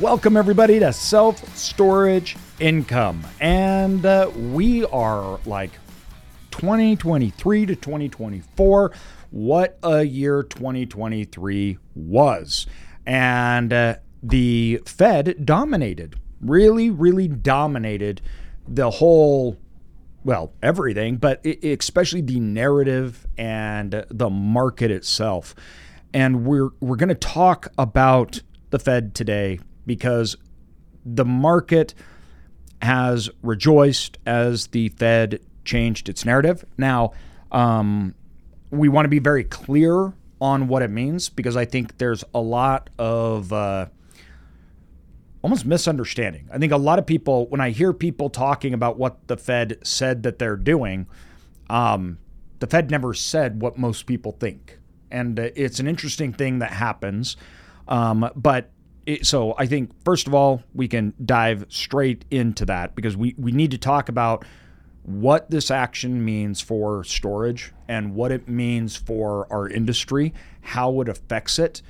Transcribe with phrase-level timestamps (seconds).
[0.00, 3.24] Welcome, everybody, to Self Storage Income.
[3.40, 5.72] And uh, we are like
[6.52, 8.92] 2023 to 2024.
[9.32, 12.68] What a year 2023 was.
[13.06, 18.20] And uh, the Fed dominated, really, really dominated
[18.68, 19.56] the whole
[20.22, 25.56] well, everything, but especially the narrative and the market itself.
[26.14, 30.36] And we're we're going to talk about the Fed today because
[31.04, 31.94] the market
[32.80, 36.64] has rejoiced as the Fed changed its narrative.
[36.76, 37.12] Now,
[37.50, 38.14] um,
[38.70, 42.40] we want to be very clear on what it means because I think there's a
[42.40, 43.86] lot of uh,
[45.42, 46.48] almost misunderstanding.
[46.52, 49.78] I think a lot of people, when I hear people talking about what the Fed
[49.82, 51.06] said that they're doing,
[51.68, 52.18] um,
[52.60, 54.78] the Fed never said what most people think.
[55.10, 57.36] And uh, it's an interesting thing that happens.
[57.88, 58.70] Um, but
[59.08, 63.34] it, so I think, first of all, we can dive straight into that because we,
[63.38, 64.44] we need to talk about
[65.02, 71.08] what this action means for storage and what it means for our industry, how it
[71.08, 71.80] affects it,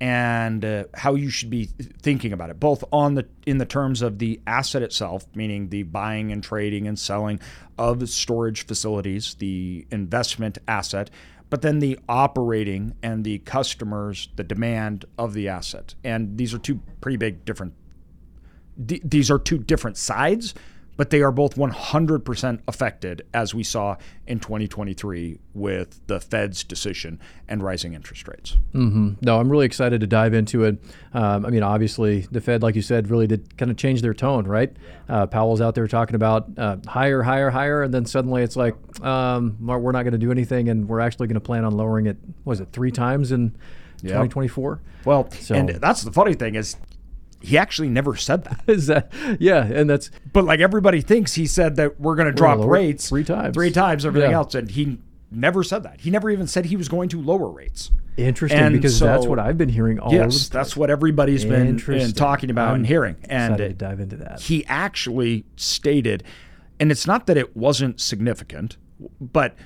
[0.00, 1.66] and uh, how you should be
[2.00, 5.82] thinking about it, both on the in the terms of the asset itself, meaning the
[5.82, 7.38] buying and trading and selling
[7.76, 11.10] of storage facilities, the investment asset,
[11.52, 15.94] but then the operating and the customers, the demand of the asset.
[16.02, 17.74] And these are two pretty big different
[18.78, 20.54] these are two different sides
[20.96, 27.18] but they are both 100% affected, as we saw in 2023 with the Fed's decision
[27.48, 28.58] and rising interest rates.
[28.74, 29.12] Mm-hmm.
[29.22, 30.78] No, I'm really excited to dive into it.
[31.14, 34.14] Um, I mean, obviously, the Fed, like you said, really did kind of change their
[34.14, 34.72] tone, right?
[35.08, 38.74] Uh, Powell's out there talking about uh, higher, higher, higher, and then suddenly it's like,
[39.02, 42.06] um, we're not going to do anything, and we're actually going to plan on lowering
[42.06, 42.18] it.
[42.44, 43.56] Was it three times in?
[44.02, 44.80] 2024.
[45.04, 45.54] Well, so.
[45.54, 46.76] and that's the funny thing is
[47.42, 48.62] he actually never said that.
[48.66, 49.64] Is that yeah?
[49.64, 53.24] And that's but like everybody thinks he said that we're going to drop rates three
[53.24, 54.36] times, three times, everything yeah.
[54.36, 54.98] else, and he
[55.30, 56.00] never said that.
[56.00, 57.90] He never even said he was going to lower rates.
[58.16, 61.76] Interesting, and because so, that's what I've been hearing all yes, that's what everybody's been,
[61.76, 63.16] been talking about I'm and hearing.
[63.28, 64.40] And to dive into that.
[64.40, 66.22] He actually stated,
[66.78, 68.76] and it's not that it wasn't significant,
[69.18, 69.56] but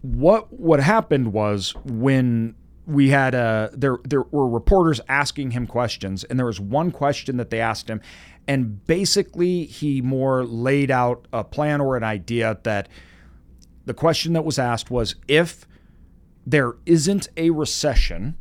[0.00, 2.54] what what happened was when
[2.86, 7.36] we had uh, there there were reporters asking him questions, and there was one question
[7.36, 8.00] that they asked him,
[8.48, 12.88] and basically he more laid out a plan or an idea that
[13.84, 15.66] the question that was asked was if
[16.46, 18.36] there isn't a recession,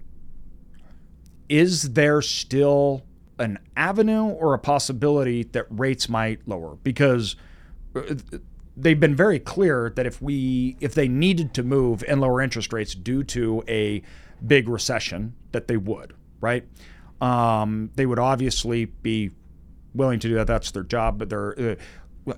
[1.49, 3.03] is there still
[3.37, 6.77] an avenue or a possibility that rates might lower?
[6.83, 7.35] Because
[7.95, 8.15] uh,
[8.75, 12.73] they've been very clear that if we if they needed to move and lower interest
[12.73, 14.01] rates due to a
[14.45, 16.65] big recession that they would, right?
[17.19, 19.31] Um, they would obviously be
[19.93, 20.47] willing to do that.
[20.47, 21.59] That's their job, but they're.
[21.59, 21.75] Uh,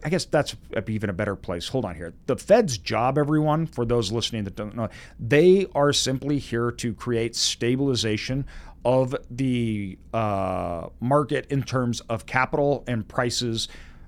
[0.01, 0.55] I guess that's
[0.87, 1.67] even a better place.
[1.67, 2.13] Hold on here.
[2.25, 4.87] The Fed's job, everyone, for those listening that don't know,
[5.19, 8.45] they are simply here to create stabilization
[8.85, 13.67] of the uh, market in terms of capital and prices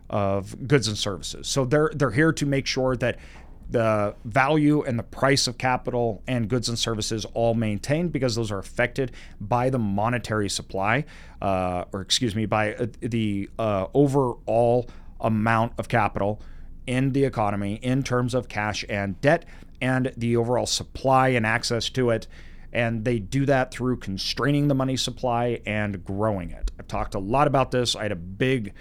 [0.09, 1.47] of goods and services.
[1.47, 3.17] So they're they're here to make sure that
[3.69, 8.51] the value and the price of capital and goods and services all maintained because those
[8.51, 9.11] are affected
[9.41, 11.05] by the monetary supply,
[11.41, 14.89] uh, or excuse me, by uh, the uh, overall
[15.19, 16.41] amount of capital
[16.85, 19.45] in the economy in terms of cash and debt
[19.81, 22.27] and the overall supply and access to it.
[22.71, 26.71] And they do that through constraining the money supply and growing it.
[26.77, 27.95] I've talked a lot about this.
[27.95, 28.73] I had a big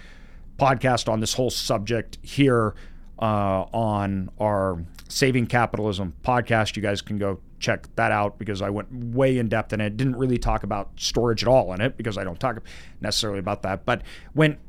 [0.57, 2.75] podcast on this whole subject here
[3.19, 6.75] uh, on our Saving Capitalism podcast.
[6.75, 9.97] You guys can go check that out because I went way in depth in it.
[9.97, 12.61] Didn't really talk about storage at all in it because I don't talk
[13.01, 14.01] necessarily about that, but
[14.33, 14.59] went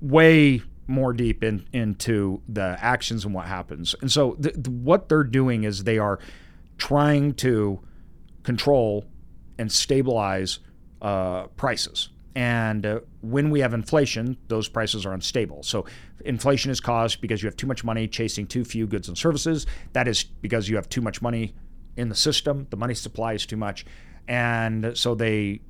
[0.00, 3.94] way more deep in, into the actions and what happens.
[4.00, 6.20] And so th- th- what they're doing is they are
[6.78, 7.80] trying to
[8.42, 9.04] control
[9.58, 10.60] and stabilize
[11.02, 12.10] uh, prices.
[12.36, 15.62] And uh, when we have inflation, those prices are unstable.
[15.62, 15.86] So
[16.22, 19.66] inflation is caused because you have too much money chasing too few goods and services.
[19.94, 21.54] That is because you have too much money
[21.96, 22.66] in the system.
[22.68, 23.86] The money supply is too much.
[24.28, 25.62] And so they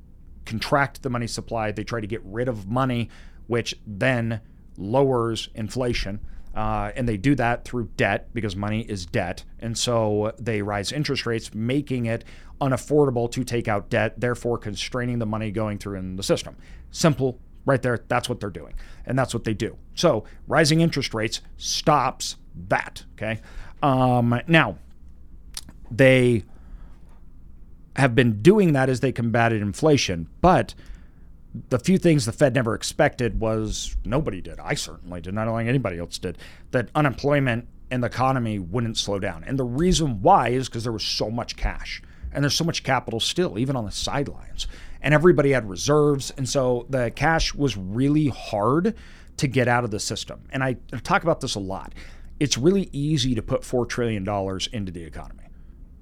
[0.45, 1.71] contract the money supply.
[1.71, 3.11] They try to get rid of money,
[3.47, 4.41] which then
[4.77, 6.19] lowers inflation.
[6.53, 9.45] Uh, and they do that through debt because money is debt.
[9.61, 12.25] And so they rise interest rates, making it
[12.61, 16.57] unaffordable to take out debt, therefore constraining the money going through in the system.
[16.91, 18.01] Simple, right there.
[18.09, 18.75] That's what they're doing.
[19.05, 19.77] And that's what they do.
[19.95, 22.37] So rising interest rates stops
[22.69, 23.05] that.
[23.15, 23.41] Okay.
[23.83, 24.79] Um, now,
[25.91, 26.45] they
[27.97, 30.75] have been doing that as they combated inflation, but
[31.71, 34.59] the few things the Fed never expected was nobody did.
[34.61, 35.35] I certainly did.
[35.35, 36.39] not think anybody else did.
[36.71, 39.45] That unemployment and the economy wouldn't slow down.
[39.45, 42.03] And the reason why is because there was so much cash
[42.37, 44.69] and there's so much capital still, even on the sidelines.
[45.01, 46.31] And everybody had reserves.
[46.37, 48.95] And so the cash was really hard
[49.39, 50.43] to get out of the system.
[50.51, 51.95] And I talk about this a lot.
[52.39, 54.23] It's really easy to put $4 trillion
[54.73, 55.45] into the economy,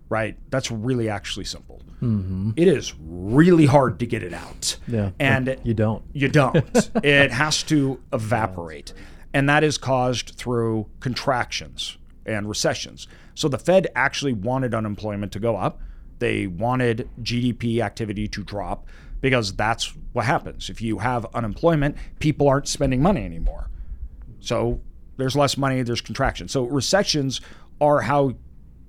[0.08, 0.36] right?
[0.50, 1.82] That's really actually simple.
[2.02, 2.50] Mm-hmm.
[2.56, 4.76] It is really hard to get it out.
[4.88, 5.10] Yeah.
[5.20, 6.02] And you don't.
[6.12, 6.56] You don't.
[7.04, 8.92] it has to evaporate.
[9.32, 11.96] And that is caused through contractions
[12.26, 13.06] and recessions.
[13.34, 15.80] So the Fed actually wanted unemployment to go up.
[16.24, 18.88] They wanted GDP activity to drop
[19.20, 20.70] because that's what happens.
[20.70, 23.68] If you have unemployment, people aren't spending money anymore.
[24.40, 24.80] So
[25.18, 26.48] there's less money, there's contraction.
[26.48, 27.42] So recessions
[27.78, 28.36] are how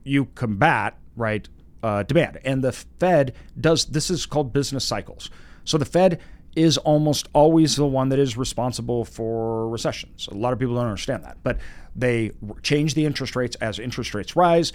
[0.05, 1.45] you combat, right,
[1.83, 2.39] uh, demand.
[2.45, 5.29] And the Fed does this is called business cycles.
[5.65, 6.21] So the Fed
[6.55, 10.29] is almost always the one that is responsible for recessions.
[10.31, 11.57] A lot of people don't understand that, but
[11.97, 12.31] they
[12.63, 14.71] change the interest rates as interest rates rise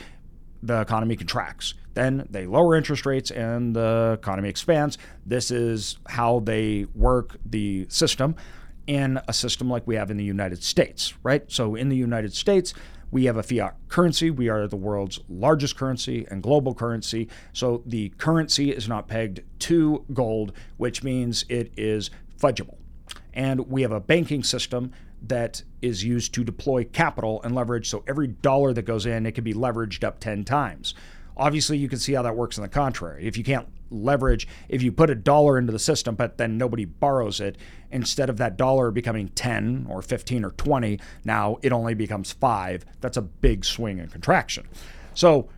[0.62, 1.74] the economy contracts.
[1.94, 4.98] Then they lower interest rates and the economy expands.
[5.26, 8.36] This is how they work the system
[8.86, 11.44] in a system like we have in the United States, right?
[11.50, 12.74] So in the United States,
[13.10, 14.30] we have a fiat currency.
[14.30, 17.28] We are the world's largest currency and global currency.
[17.52, 22.10] So the currency is not pegged to gold, which means it is
[22.40, 22.76] fungible.
[23.32, 24.92] And we have a banking system
[25.22, 27.88] that is used to deploy capital and leverage.
[27.88, 30.94] So every dollar that goes in, it can be leveraged up 10 times.
[31.37, 33.26] Obviously, you can see how that works in the contrary.
[33.26, 36.84] If you can't leverage, if you put a dollar into the system, but then nobody
[36.84, 37.56] borrows it,
[37.90, 42.84] instead of that dollar becoming 10 or 15 or 20, now it only becomes five.
[43.00, 44.69] That's a big swing and contraction.
[45.14, 45.49] So,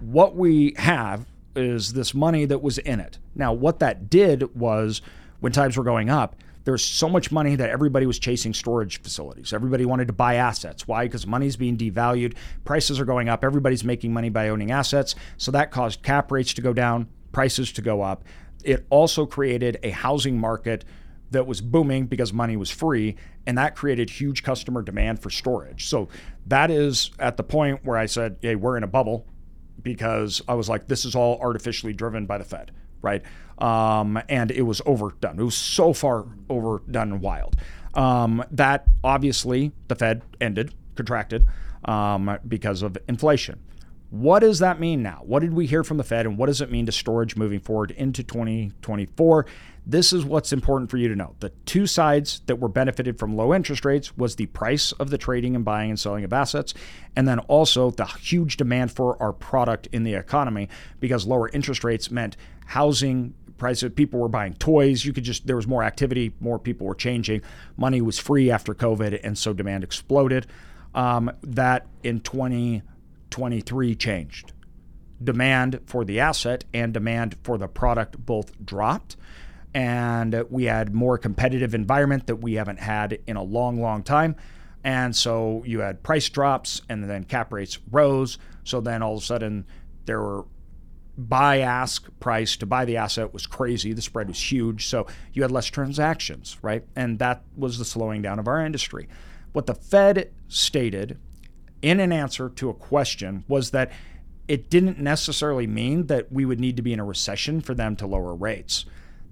[0.00, 3.18] what we have is this money that was in it.
[3.34, 5.02] Now, what that did was
[5.40, 9.52] when times were going up, there's so much money that everybody was chasing storage facilities.
[9.52, 10.86] Everybody wanted to buy assets.
[10.86, 11.04] Why?
[11.04, 15.14] Because money's being devalued, prices are going up, everybody's making money by owning assets.
[15.36, 18.24] So that caused cap rates to go down, prices to go up.
[18.64, 20.84] It also created a housing market
[21.30, 23.16] that was booming because money was free,
[23.46, 25.88] and that created huge customer demand for storage.
[25.88, 26.08] So
[26.46, 29.26] that is at the point where I said, hey, we're in a bubble
[29.82, 32.70] because I was like, this is all artificially driven by the Fed
[33.02, 33.22] right?
[33.58, 35.38] Um, and it was overdone.
[35.38, 37.56] It was so far overdone wild.
[37.94, 41.46] Um, that obviously the Fed ended, contracted
[41.84, 43.60] um, because of inflation.
[44.12, 45.22] What does that mean now?
[45.24, 47.60] What did we hear from the Fed, and what does it mean to storage moving
[47.60, 49.46] forward into 2024?
[49.86, 51.34] This is what's important for you to know.
[51.40, 55.16] The two sides that were benefited from low interest rates was the price of the
[55.16, 56.74] trading and buying and selling of assets,
[57.16, 60.68] and then also the huge demand for our product in the economy
[61.00, 62.36] because lower interest rates meant
[62.66, 66.84] housing prices people were buying toys you could just there was more activity more people
[66.84, 67.40] were changing
[67.76, 70.48] money was free after covid and so demand exploded
[70.94, 72.18] um, that in
[73.32, 74.52] 2023 changed
[75.22, 79.16] demand for the asset and demand for the product both dropped
[79.74, 84.36] and we had more competitive environment that we haven't had in a long long time
[84.84, 89.22] and so you had price drops and then cap rates rose so then all of
[89.22, 89.64] a sudden
[90.04, 90.44] there were
[91.16, 93.92] buy ask price to buy the asset was crazy.
[93.92, 94.86] The spread was huge.
[94.86, 96.84] So you had less transactions, right?
[96.96, 99.08] And that was the slowing down of our industry.
[99.52, 101.18] What the Fed stated
[101.82, 103.92] in an answer to a question was that
[104.48, 107.96] it didn't necessarily mean that we would need to be in a recession for them
[107.96, 108.84] to lower rates.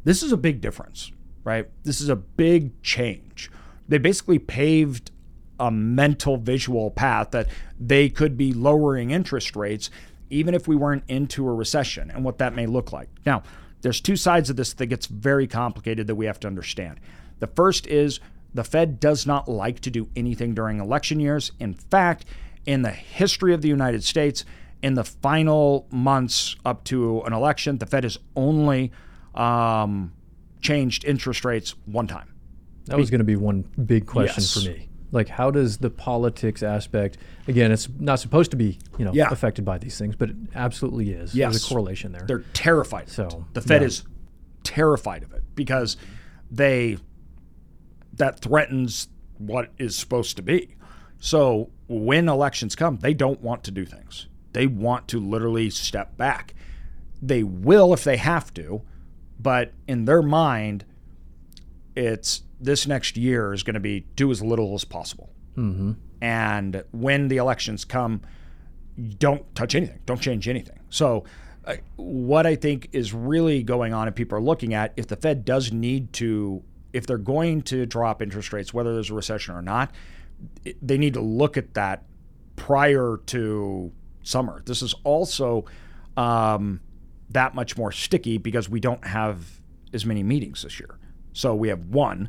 [0.05, 1.13] This is a big difference,
[1.45, 1.69] right?
[1.83, 3.51] This is a big change.
[3.89, 5.11] They basically paved
[5.59, 9.91] a mental visual path that they could be lowering interest rates
[10.31, 13.09] even if we weren't into a recession and what that may look like.
[13.27, 13.43] Now,
[13.83, 17.01] there's two sides of this that gets very complicated that we have to understand.
[17.41, 18.21] The first is
[18.55, 21.53] the Fed does not like to do anything during election years.
[21.61, 22.25] In fact,
[22.67, 24.45] in the history of the United States,
[24.83, 28.93] in the final months up to an election, the Fed has only
[29.35, 30.13] um,
[30.61, 32.35] changed interest rates one time.
[32.87, 34.55] That was going to be one big question yes.
[34.55, 34.89] for me.
[35.13, 37.19] Like, how does the politics aspect?
[37.49, 39.29] Again, it's not supposed to be, you know, yeah.
[39.31, 41.35] affected by these things, but it absolutely is.
[41.35, 41.53] Yes.
[41.53, 42.25] There's a correlation there.
[42.27, 43.09] They're terrified.
[43.09, 43.89] So the Fed yeah.
[43.89, 44.05] is
[44.63, 45.97] terrified of it because
[46.51, 46.99] they
[48.21, 49.09] that threatens
[49.39, 50.77] what is supposed to be.
[51.19, 54.27] So when elections come, they don't want to do things.
[54.53, 56.55] They want to literally step back.
[57.21, 58.83] They will if they have to,
[59.39, 60.85] but in their mind,
[61.95, 65.31] it's this next year is going to be do as little as possible.
[65.57, 65.93] Mm-hmm.
[66.23, 68.23] And when the elections come,
[69.19, 70.79] don't touch anything, don't change anything.
[70.91, 71.25] So
[71.65, 75.17] uh, what I think is really going on, and people are looking at, if the
[75.17, 76.63] Fed does need to,
[76.93, 79.93] if they're going to drop interest rates, whether there's a recession or not,
[80.83, 82.05] they need to look at that
[82.57, 83.93] prior to
[84.23, 84.63] summer.
[84.67, 85.65] This is also
[86.17, 86.81] um,
[87.31, 89.61] that much more sticky because we don't have
[89.93, 90.99] as many meetings this year.
[91.33, 92.29] So we have one,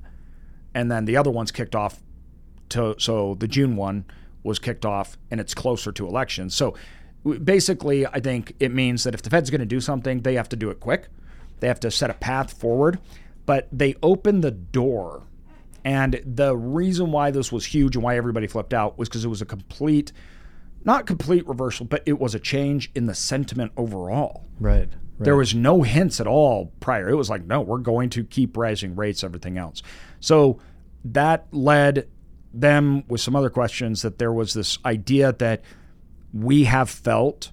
[0.74, 2.02] and then the other one's kicked off.
[2.70, 4.06] To, so the June one
[4.44, 6.56] was kicked off, and it's closer to elections.
[6.56, 6.76] So
[7.44, 10.50] basically, I think it means that if the Fed's going to do something, they have
[10.50, 11.08] to do it quick.
[11.60, 13.00] They have to set a path forward,
[13.46, 15.24] but they opened the door.
[15.84, 19.30] And the reason why this was huge and why everybody flipped out was because it
[19.30, 20.12] was a complete,
[20.84, 24.46] not complete reversal, but it was a change in the sentiment overall.
[24.60, 24.90] Right.
[25.22, 25.26] Right.
[25.26, 27.10] There was no hints at all prior.
[27.10, 29.84] It was like, no, we're going to keep raising rates, everything else.
[30.20, 30.60] So
[31.06, 32.08] that led
[32.54, 35.64] them with some other questions that there was this idea that
[36.34, 37.52] we have felt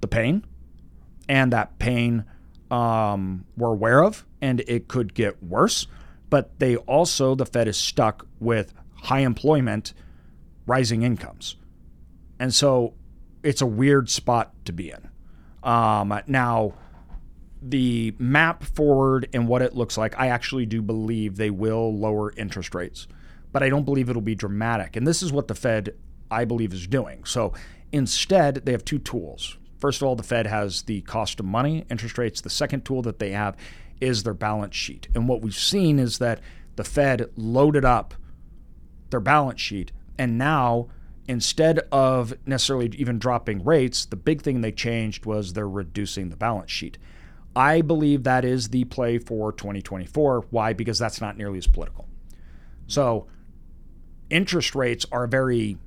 [0.00, 0.44] the pain
[1.28, 2.24] and that pain
[2.70, 5.86] um, we're aware of and it could get worse.
[6.28, 9.94] But they also, the Fed is stuck with high employment,
[10.66, 11.56] rising incomes.
[12.38, 12.94] And so
[13.42, 15.08] it's a weird spot to be in.
[15.62, 16.74] Um, now,
[17.62, 22.32] the map forward and what it looks like, I actually do believe they will lower
[22.36, 23.06] interest rates,
[23.52, 24.96] but I don't believe it'll be dramatic.
[24.96, 25.94] And this is what the Fed,
[26.30, 27.24] I believe, is doing.
[27.24, 27.52] So
[27.92, 29.58] instead, they have two tools.
[29.80, 32.40] First of all, the Fed has the cost of money, interest rates.
[32.40, 33.56] The second tool that they have
[34.00, 35.08] is their balance sheet.
[35.14, 36.40] And what we've seen is that
[36.76, 38.14] the Fed loaded up
[39.10, 40.88] their balance sheet, and now
[41.26, 46.36] instead of necessarily even dropping rates, the big thing they changed was they're reducing the
[46.36, 46.98] balance sheet.
[47.54, 50.46] I believe that is the play for 2024.
[50.50, 50.72] Why?
[50.72, 52.08] Because that's not nearly as political.
[52.86, 53.26] So,
[54.28, 55.78] interest rates are a very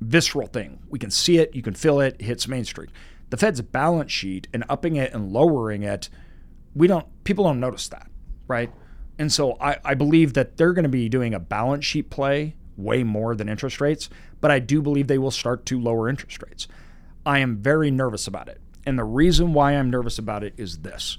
[0.00, 0.80] visceral thing.
[0.88, 2.90] We can see it, you can feel it, it hits Main Street.
[3.30, 6.08] The Fed's balance sheet and upping it and lowering it,
[6.74, 8.10] we don't people don't notice that,
[8.46, 8.72] right?
[9.18, 12.56] And so I, I believe that they're going to be doing a balance sheet play
[12.76, 14.08] way more than interest rates,
[14.40, 16.68] but I do believe they will start to lower interest rates.
[17.26, 20.78] I am very nervous about it and the reason why I'm nervous about it is
[20.78, 21.18] this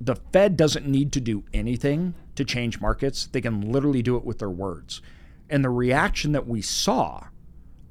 [0.00, 4.24] the Fed doesn't need to do anything to change markets, they can literally do it
[4.24, 5.02] with their words.
[5.50, 7.24] And the reaction that we saw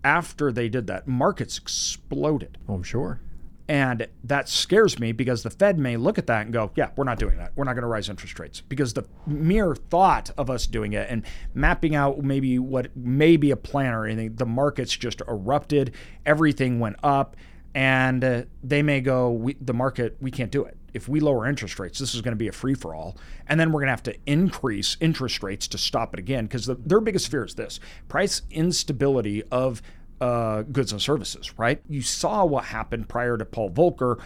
[0.07, 2.57] after they did that, markets exploded.
[2.69, 3.19] Oh, I'm sure.
[3.67, 7.03] And that scares me because the Fed may look at that and go, yeah, we're
[7.03, 7.51] not doing that.
[7.57, 8.61] We're not going to rise interest rates.
[8.61, 13.51] Because the mere thought of us doing it and mapping out maybe what may be
[13.51, 15.93] a plan or anything, the markets just erupted.
[16.25, 17.35] Everything went up
[17.77, 21.45] and uh, they may go we, the market we can't do it if we lower
[21.45, 23.15] interest rates this is going to be a free for all
[23.47, 26.65] and then we're going to have to increase interest rates to stop it again because
[26.65, 29.83] the, their biggest fear is this price instability of
[30.19, 34.19] uh, goods and services right you saw what happened prior to paul volcker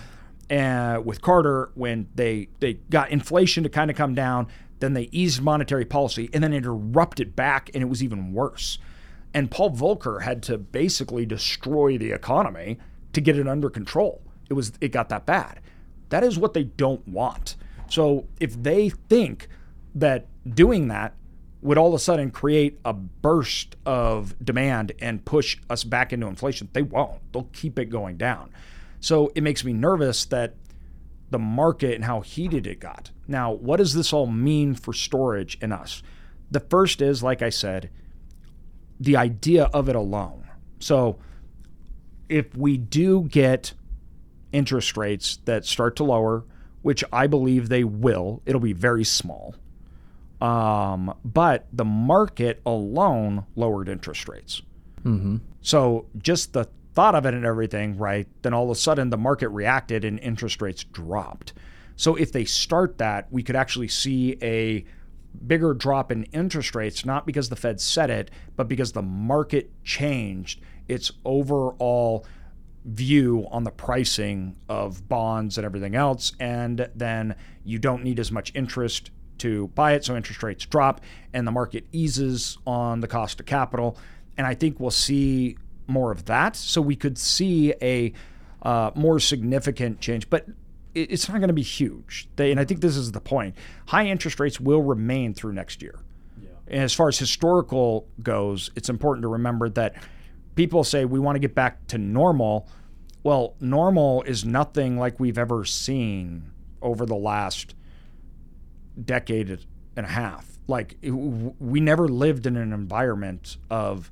[0.50, 4.48] uh, with carter when they they got inflation to kind of come down
[4.79, 8.77] then they eased monetary policy and then it erupted back and it was even worse
[9.33, 12.77] and Paul Volcker had to basically destroy the economy
[13.13, 14.21] to get it under control.
[14.50, 15.62] It was it got that bad.
[16.10, 17.55] That is what they don't want.
[17.89, 19.48] So if they think
[19.95, 21.13] that doing that
[21.62, 26.27] would all of a sudden create a burst of demand and push us back into
[26.27, 27.20] inflation, they won't.
[27.32, 28.51] They'll keep it going down.
[29.00, 30.56] So it makes me nervous that
[31.30, 33.12] the market and how heated it got.
[33.27, 36.03] Now, what does this all mean for storage and us?
[36.50, 37.89] The first is, like I said,
[39.00, 40.48] the idea of it alone.
[40.80, 41.18] So
[42.27, 43.74] if we do get
[44.51, 46.44] interest rates that start to lower,
[46.82, 49.56] which I believe they will, it'll be very small.
[50.41, 54.62] Um, but the market alone lowered interest rates.
[55.03, 55.38] Mm-hmm.
[55.62, 58.27] So just the thought of it and everything, right?
[58.41, 61.53] Then all of a sudden the market reacted and interest rates dropped.
[61.95, 64.83] So if they start that, we could actually see a
[65.45, 69.71] bigger drop in interest rates, not because the Fed said it, but because the market
[69.83, 72.25] changed its overall
[72.83, 76.33] view on the pricing of bonds and everything else.
[76.39, 80.05] And then you don't need as much interest to buy it.
[80.05, 81.01] So interest rates drop
[81.33, 83.98] and the market eases on the cost of capital.
[84.38, 85.57] And I think we'll see
[85.88, 86.55] more of that.
[86.55, 88.13] So we could see a
[88.62, 90.45] uh, more significant change, but
[90.93, 92.27] it's not going to be huge.
[92.36, 93.55] They, and I think this is the point.
[93.88, 96.00] High interest rates will remain through next year.
[96.41, 96.50] Yeah.
[96.67, 99.95] And as far as historical goes, it's important to remember that
[100.55, 102.67] people say we want to get back to normal.
[103.24, 107.74] Well, normal is nothing like we've ever seen over the last
[109.03, 110.57] decade and a half.
[110.67, 114.12] Like we never lived in an environment of,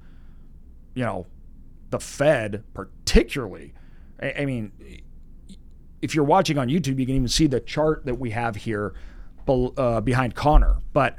[0.93, 1.27] you know,
[1.89, 3.73] the Fed particularly.
[4.21, 4.71] I mean,
[6.01, 8.93] if you're watching on YouTube, you can even see the chart that we have here
[9.47, 10.77] uh, behind Connor.
[10.93, 11.15] But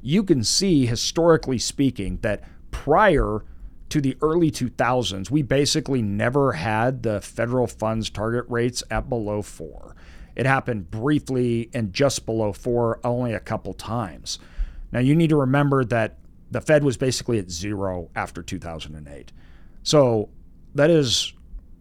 [0.00, 3.44] you can see, historically speaking, that prior
[3.90, 9.42] to the early 2000s, we basically never had the federal funds target rates at below
[9.42, 9.94] four.
[10.36, 14.38] It happened briefly and just below four only a couple times.
[14.92, 16.18] Now, you need to remember that
[16.50, 19.32] the Fed was basically at zero after 2008.
[19.82, 20.28] So
[20.74, 21.32] that is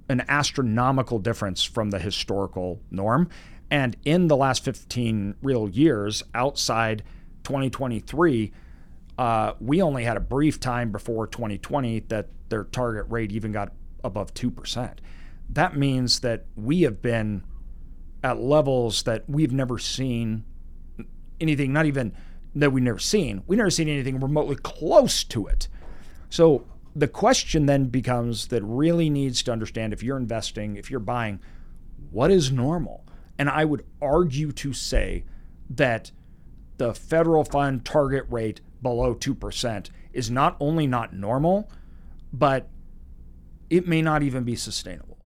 [0.10, 3.30] an astronomical difference from the historical norm.
[3.72, 7.04] And in the last 15 real years, outside
[7.44, 8.52] 2023,
[9.18, 13.72] uh, we only had a brief time before 2020 that their target rate even got
[14.04, 14.98] above 2%.
[15.50, 17.44] That means that we have been
[18.24, 20.46] at levels that we've never seen
[21.40, 22.14] anything, not even
[22.56, 23.44] that we've never seen.
[23.48, 25.68] We've never seen anything remotely close to it.
[26.30, 26.66] So
[26.96, 31.40] the question then becomes that really needs to understand if you're investing, if you're buying,
[32.12, 33.06] what is normal?
[33.38, 35.26] And I would argue to say
[35.72, 36.12] that
[36.78, 41.72] the federal fund target rate below 2% is not only not normal,
[42.32, 42.68] but
[43.70, 45.18] it may not even be sustainable.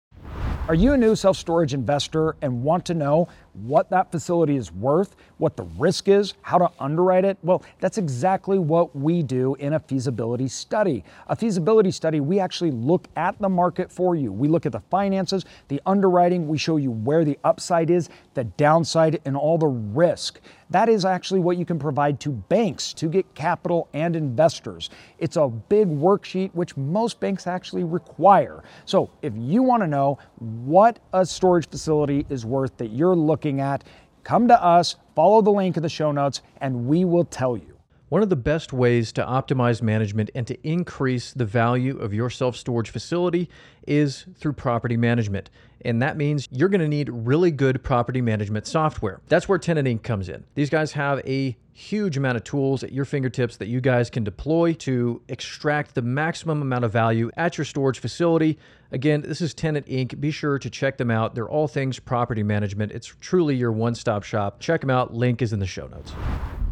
[0.68, 3.30] Are you a new self storage investor and want to know
[3.64, 7.38] what that facility is worth, what the risk is, how to underwrite it?
[7.44, 11.04] Well, that's exactly what we do in a feasibility study.
[11.28, 14.32] A feasibility study, we actually look at the market for you.
[14.32, 18.44] We look at the finances, the underwriting, we show you where the upside is, the
[18.44, 20.40] downside, and all the risk.
[20.70, 24.90] That is actually what you can provide to banks to get capital and investors.
[25.18, 28.64] It's a big worksheet which most banks actually require.
[28.84, 33.47] So if you want to know what a storage facility is worth that you're looking
[33.56, 33.84] at,
[34.24, 37.78] come to us, follow the link in the show notes, and we will tell you.
[38.10, 42.30] One of the best ways to optimize management and to increase the value of your
[42.30, 43.50] self storage facility
[43.86, 45.50] is through property management.
[45.86, 49.22] And that means you're going to need really good property management software.
[49.28, 50.04] That's where Tenant Inc.
[50.04, 50.44] comes in.
[50.56, 54.24] These guys have a huge amount of tools at your fingertips that you guys can
[54.24, 58.58] deploy to extract the maximum amount of value at your storage facility.
[58.92, 60.20] Again, this is Tenant Inc.
[60.20, 61.36] Be sure to check them out.
[61.36, 62.94] They're all things property management.
[62.94, 64.60] It's truly your one stop shop.
[64.60, 65.14] Check them out.
[65.14, 66.12] Link is in the show notes.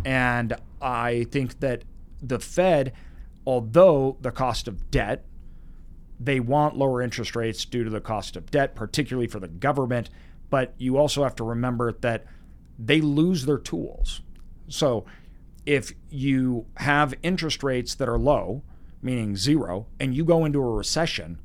[0.05, 1.83] And I think that
[2.21, 2.93] the Fed,
[3.45, 5.23] although the cost of debt,
[6.19, 10.09] they want lower interest rates due to the cost of debt, particularly for the government.
[10.49, 12.25] But you also have to remember that
[12.77, 14.21] they lose their tools.
[14.67, 15.05] So
[15.65, 18.63] if you have interest rates that are low,
[19.01, 21.39] meaning zero, and you go into a recession,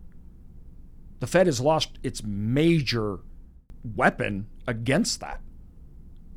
[1.21, 3.21] the Fed has lost its major
[3.83, 5.41] weapon against that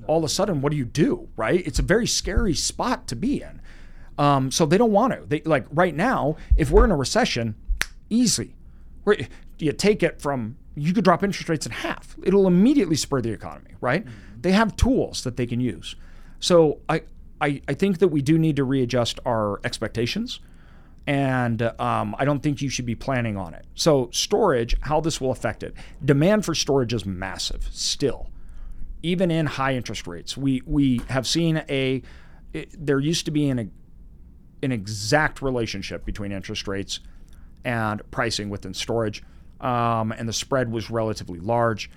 [0.08, 1.30] all of a sudden, what do you do?
[1.36, 1.66] Right?
[1.66, 3.62] It's a very scary spot to be in.
[4.18, 5.26] Um, so they don't want to.
[5.26, 7.56] They like right now, if we're in a recession,
[8.14, 8.56] easy.
[9.04, 9.18] Where
[9.60, 12.16] you take it from you could drop interest rates in half.
[12.24, 14.04] It'll immediately spur the economy, right?
[14.04, 14.42] Mm-hmm.
[14.42, 15.96] They have tools that they can use.
[16.40, 17.04] So I,
[17.40, 20.40] I, I think that we do need to readjust our expectations.
[21.06, 23.66] And um, I don't think you should be planning on it.
[23.76, 25.76] So, storage, how this will affect it.
[26.04, 28.30] Demand for storage is massive still
[29.04, 30.38] even in high interest rates.
[30.38, 32.02] We we have seen a
[32.54, 33.70] it, there used to be an
[34.64, 37.02] an exact relationship between interest rates
[37.66, 39.24] and pricing within storage,
[39.62, 41.90] um, and the spread was relatively large.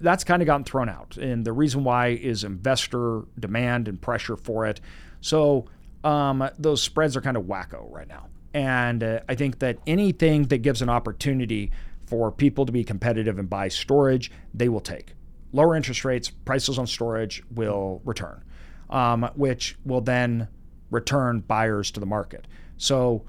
[0.00, 4.36] That's kind of gotten thrown out, and the reason why is investor demand and pressure
[4.36, 4.80] for it.
[5.20, 5.66] So
[6.04, 10.44] um, those spreads are kind of wacko right now, and uh, I think that anything
[10.44, 11.72] that gives an opportunity
[12.06, 15.14] for people to be competitive and buy storage, they will take
[15.52, 18.42] lower interest rates, prices on storage will return,
[18.90, 20.48] um, which will then
[20.90, 22.46] return buyers to the market.
[22.76, 23.24] So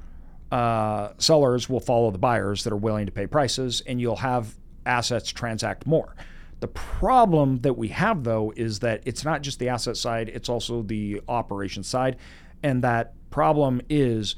[0.54, 4.54] uh, sellers will follow the buyers that are willing to pay prices, and you'll have
[4.86, 6.16] assets transact more.
[6.60, 10.50] The problem that we have, though, is that it's not just the asset side, it's
[10.50, 12.18] also the operation side.
[12.62, 14.36] And that problem is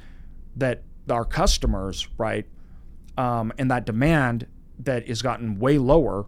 [0.56, 2.46] that our customers, right,
[3.18, 4.48] um, and that demand
[4.80, 6.28] that has gotten way lower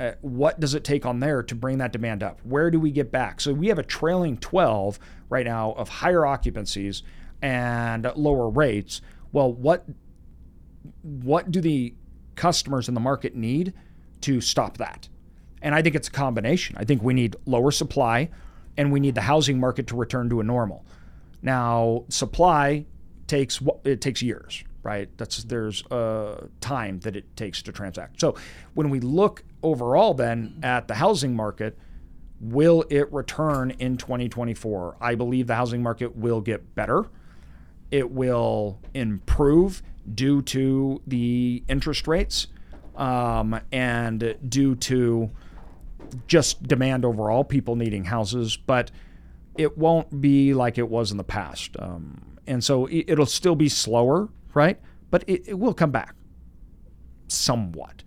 [0.00, 2.38] uh, what does it take on there to bring that demand up?
[2.44, 3.40] Where do we get back?
[3.40, 4.96] So we have a trailing 12
[5.28, 7.02] right now of higher occupancies
[7.42, 9.00] and lower rates.
[9.32, 9.84] Well, what
[11.02, 11.94] what do the
[12.34, 13.72] customers in the market need
[14.22, 15.08] to stop that?
[15.60, 16.76] And I think it's a combination.
[16.78, 18.30] I think we need lower supply
[18.76, 20.84] and we need the housing market to return to a normal.
[21.42, 22.86] Now, supply
[23.26, 25.08] takes it takes years, right?
[25.18, 28.20] That's there's a time that it takes to transact.
[28.20, 28.36] So
[28.74, 31.76] when we look overall then at the housing market,
[32.40, 34.96] will it return in 2024?
[35.00, 37.10] I believe the housing market will get better.
[37.90, 39.82] It will improve
[40.14, 42.48] due to the interest rates
[42.96, 45.30] um, and due to
[46.26, 48.90] just demand overall, people needing houses, but
[49.56, 51.76] it won't be like it was in the past.
[51.78, 54.80] Um, and so it, it'll still be slower, right?
[55.10, 56.14] But it, it will come back
[57.28, 58.02] somewhat.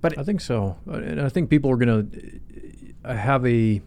[0.00, 0.76] But I think so.
[0.86, 2.10] And I think people are going
[3.04, 3.80] to have a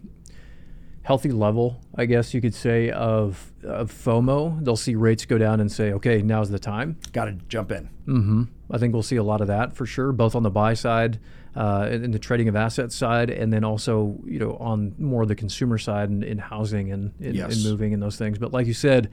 [1.09, 4.63] healthy level, I guess you could say, of, of FOMO.
[4.63, 6.97] They'll see rates go down and say, okay, now's the time.
[7.13, 7.85] got to jump in.
[8.05, 10.75] hmm I think we'll see a lot of that for sure, both on the buy
[10.75, 11.19] side,
[11.55, 15.27] uh, in the trading of assets side, and then also you know on more of
[15.29, 17.57] the consumer side in, in housing and in, Yes.
[17.57, 18.37] in moving and those things.
[18.37, 19.09] But like you said,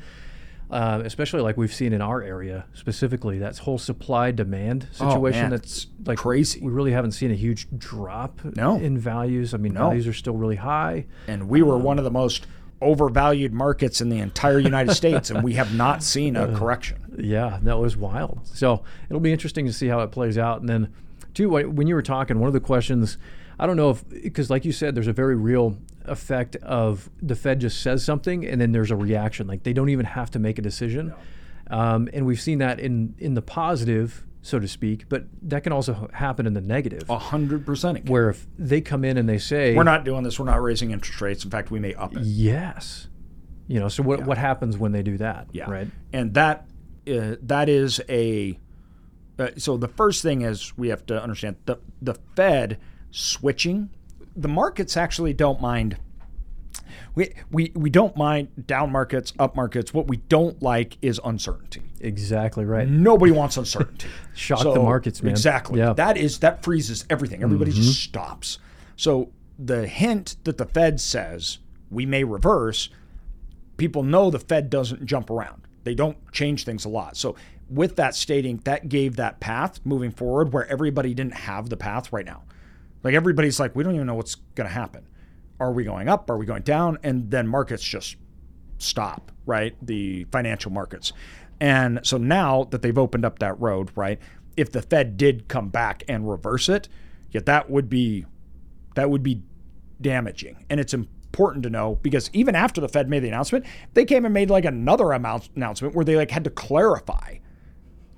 [0.70, 5.42] uh, especially like we've seen in our area specifically, that whole supply demand Oh, situation
[5.42, 6.60] man, that's like crazy.
[6.60, 8.76] We really haven't seen a huge drop No.
[8.76, 9.54] in values.
[9.54, 9.80] I mean, No.
[9.88, 11.06] values are still really high.
[11.28, 12.46] And we were one of the most
[12.82, 16.98] overvalued markets in the entire United States, and we have not seen a correction.
[17.18, 18.40] Yeah, that was wild.
[18.44, 20.60] So it'll be interesting to see how it plays out.
[20.60, 20.92] And then,
[21.32, 23.16] too, when you were talking, one of the questions,
[23.58, 27.34] I don't know if, because like you said, there's a very real effect of the
[27.34, 29.46] Fed just says something and then there's a reaction.
[29.46, 31.14] Like they don't even have to make a decision.
[31.68, 35.72] Um, and we've seen that in, in the positive, so to speak, but that can
[35.72, 38.08] also happen in the negative, A hundred percent.
[38.08, 40.38] where if they come in and they say, We're not doing this.
[40.38, 41.44] We're not raising interest rates.
[41.44, 42.22] In fact, we may up it.
[42.22, 43.08] yes.
[43.68, 45.48] You know, so what, what happens when they do that?
[45.50, 45.68] Yeah.
[45.68, 45.88] Right.
[46.12, 46.68] And that
[47.10, 48.56] uh, that is a
[49.40, 52.78] uh, so the first thing is we have to understand the the Fed
[53.16, 53.90] switching.
[54.36, 55.96] The markets actually don't mind.
[57.14, 59.94] We, we, we don't mind down markets, up markets.
[59.94, 61.80] What we don't like is uncertainty.
[62.00, 62.86] Exactly right.
[62.86, 64.08] Nobody wants uncertainty.
[64.34, 65.30] Shock the markets, man.
[65.30, 65.78] Exactly.
[65.78, 65.94] Yeah.
[65.94, 67.42] That is that freezes everything.
[67.42, 68.10] Everybody just mm-hmm.
[68.10, 68.58] stops.
[68.96, 71.58] So the hint that the Fed says
[71.90, 72.90] we may reverse,
[73.78, 75.62] people know the Fed doesn't jump around.
[75.84, 77.16] They don't change things a lot.
[77.16, 77.36] So
[77.70, 82.12] with that stating, that gave that path moving forward where everybody didn't have the path
[82.12, 82.42] right now.
[83.02, 85.06] Like everybody's like, we don't even know what's going to happen.
[85.60, 86.28] Are we going up?
[86.30, 86.98] Are we going down?
[87.02, 88.16] And then markets just
[88.78, 89.74] stop, right?
[89.82, 91.12] The financial markets.
[91.60, 94.18] And so now that they've opened up that road, right?
[94.56, 96.88] If the Fed did come back and reverse it,
[97.30, 98.26] yet that would be
[98.94, 99.42] that would be
[100.00, 100.64] damaging.
[100.70, 104.24] And it's important to know because even after the Fed made the announcement, they came
[104.24, 107.36] and made like another announcement where they like had to clarify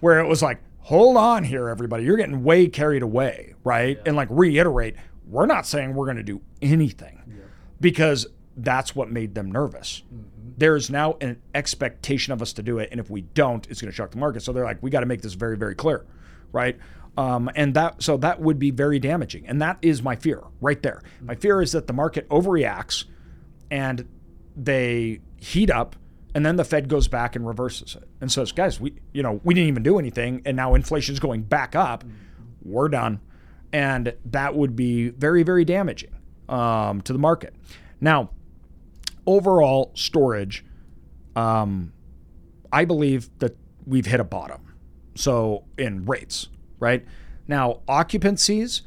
[0.00, 2.02] where it was like, hold on here, everybody.
[2.02, 4.00] You're getting way carried away, right?
[4.06, 4.96] And like reiterate,
[5.26, 7.22] we're not saying we're going to do anything
[7.78, 10.02] because that's what made them nervous.
[10.56, 12.88] There's now an expectation of us to do it.
[12.90, 14.42] And if we don't, it's going to shock the market.
[14.42, 16.06] So they're like, we got to make this very, very clear,
[16.52, 16.78] right?
[17.18, 19.46] Um, and that, so that would be very damaging.
[19.46, 21.02] And that is my fear right there.
[21.20, 23.04] My fear is that the market overreacts
[23.70, 24.08] and
[24.56, 25.96] they heat up
[26.38, 29.40] and then the Fed goes back and reverses it and says, guys, we you know,
[29.42, 32.04] we didn't even do anything and now inflation's going back up.
[32.62, 33.18] We're done.
[33.72, 36.14] And that would be very, very damaging
[36.48, 37.56] um, to the market.
[38.00, 38.30] Now,
[39.26, 40.64] overall storage,
[41.34, 41.92] um,
[42.72, 44.76] I believe that we've hit a bottom.
[45.16, 47.04] So in rates, right?
[47.48, 48.82] Now, occupancies,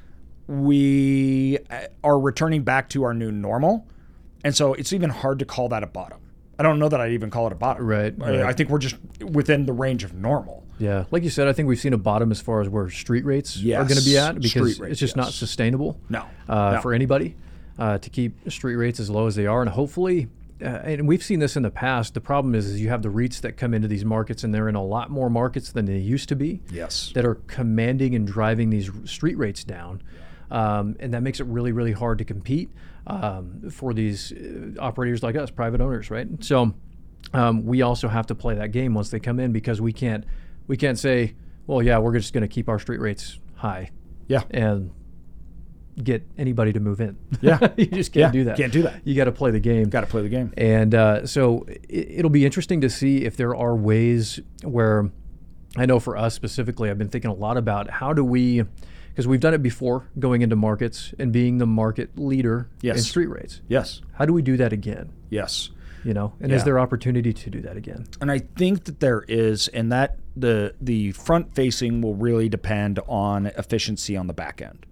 [0.48, 3.90] we uh, are returning back to our new normal.
[4.42, 6.21] And so it's even hard to call that a bottom.
[6.60, 7.86] I don't know that I'd even call it a bottom.
[7.86, 8.42] Right, I, right.
[8.42, 10.64] I think we're just within the range of normal.
[10.80, 13.24] Yeah, like you said, I think we've seen a bottom as far as where street
[13.26, 16.00] rates are going to be at because rates, it's just not sustainable.
[16.10, 16.82] No, uh, no.
[16.82, 17.36] for anybody
[17.78, 20.28] uh, to keep street rates as low as they are, and hopefully,
[20.62, 22.14] uh, and we've seen this in the past.
[22.14, 24.70] The problem is, is you have the REITs that come into these markets, and they're
[24.70, 26.62] in a lot more markets than they used to be.
[26.72, 27.12] Yes.
[27.14, 30.02] that are commanding and driving these street rates down.
[30.52, 32.70] Um, and that makes it really, really hard to compete
[33.08, 36.28] um, for these uh, operators like us, private owners, right?
[36.44, 36.74] So
[37.34, 40.26] um, we also have to play that game once they come in because we can't
[40.68, 41.34] we can't say,
[41.68, 43.92] well, yeah, we're just going to keep our street rates high
[44.28, 44.44] Yeah.
[44.52, 44.92] and
[46.02, 47.18] get anybody to move in.
[47.42, 47.60] Yeah.
[47.78, 48.58] you just can't Yeah, do that.
[48.58, 49.02] can't do that.
[49.06, 49.90] You got to play the game.
[49.90, 50.54] Got to play the game.
[50.58, 55.10] And uh, so it, it'll be interesting to see if there are ways where
[55.78, 58.64] I know for us specifically, I've been thinking a lot about how do we,
[59.12, 63.28] because we've done it before going into markets and being the market leader in street
[63.28, 63.62] rates.
[63.68, 64.02] Yes.
[64.14, 65.12] How do we do that again?
[65.30, 65.70] Yes.
[66.04, 68.08] You know, and is there opportunity to do that again?
[68.20, 73.00] And I think that there is, and that the the front facing will really depend
[73.08, 74.88] on efficiency on the back end.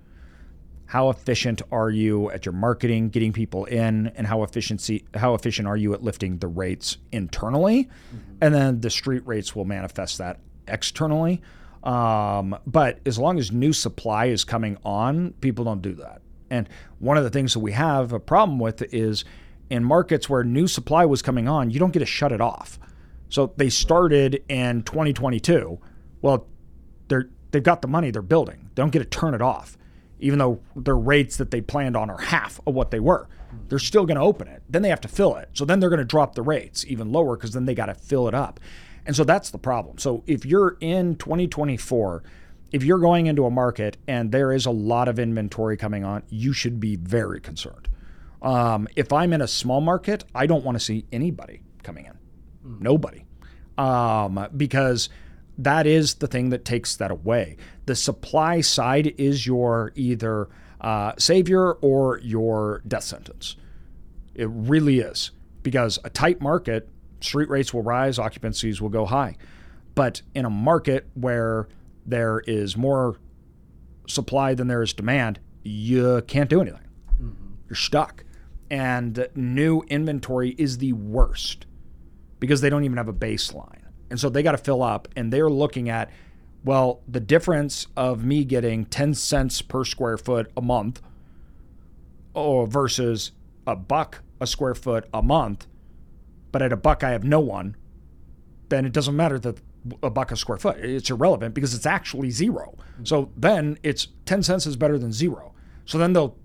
[0.86, 5.68] How efficient are you at your marketing, getting people in, and how efficiency how efficient
[5.68, 8.36] are you at lifting the rates internally, mm-hmm.
[8.42, 11.42] and then the street rates will manifest that externally.
[11.84, 16.22] Um, but as long as new supply is coming on, people don't do that.
[16.50, 16.68] And
[17.00, 19.24] one of the things that we have a problem with is
[19.70, 22.80] in markets where new supply was coming on, you don't get to shut it off.
[23.30, 25.80] So they started in 2022.
[26.22, 26.48] Well,
[27.08, 28.70] they're they've got the money, they're building.
[28.76, 29.78] They don't get to turn it off.
[30.20, 33.28] even though their rates that they planned on are half of what they were.
[33.70, 34.62] They're still going to open it.
[34.70, 35.50] Then they have to fill it.
[35.54, 37.94] So then they're going to drop the rates even lower because then they got to
[37.94, 38.60] fill it up.
[39.06, 39.98] And so that's the problem.
[39.98, 42.24] So if you're in 2024,
[42.72, 46.24] if you're going into a market and there is a lot of inventory coming on,
[46.30, 47.88] you should be very concerned.
[48.42, 52.14] Um, if I'm in a small market, I don't want to see anybody coming in,
[52.64, 53.26] nobody,
[53.78, 55.10] um, because
[55.58, 57.58] that is the thing that takes that away.
[57.86, 60.48] The supply side is your either
[60.80, 63.58] uh, savior or your death sentence.
[64.36, 65.32] It really is
[65.64, 66.88] because a tight market,
[67.22, 69.36] street rates will rise, occupancies will go high.
[69.96, 71.68] But in a market where
[72.06, 73.18] there is more
[74.08, 76.88] supply than there is demand, you can't do anything.
[77.22, 77.54] Mm-hmm.
[77.68, 78.24] You're stuck.
[78.72, 81.66] And new inventory is the worst
[82.40, 83.82] because they don't even have a baseline.
[84.10, 86.10] And so they got to fill up and they're looking at,
[86.64, 91.02] well, the difference of me getting 10 cents per square foot a month
[92.34, 93.32] or versus
[93.68, 95.68] a buck a square foot a month,
[96.52, 97.76] but at a buck I have no one,
[98.70, 99.60] then it doesn't matter that
[100.04, 100.78] a buck a square foot.
[100.78, 102.78] It's irrelevant because it's actually zero.
[103.04, 105.54] So then it's 10 cents is better than zero.
[105.86, 106.38] So then they'll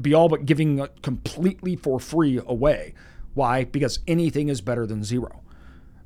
[0.00, 2.94] be all but giving completely for free away.
[3.34, 3.64] Why?
[3.64, 5.42] Because anything is better than zero.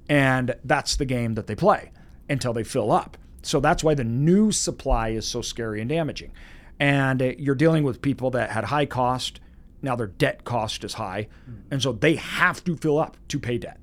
[0.09, 1.93] And that's the game that they play
[2.29, 3.17] until they fill up.
[3.43, 6.33] So that's why the new supply is so scary and damaging.
[6.79, 9.41] And uh, you're dealing with people that had high cost.
[9.87, 11.29] Now their debt cost is high.
[11.49, 11.63] Mm.
[11.71, 13.79] And so they have to fill up to pay debt